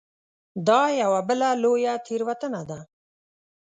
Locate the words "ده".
2.69-2.79